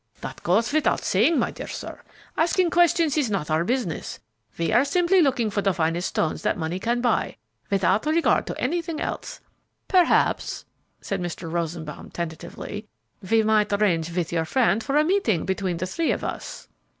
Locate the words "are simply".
4.73-5.21